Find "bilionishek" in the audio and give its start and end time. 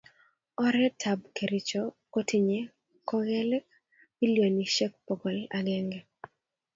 4.17-4.93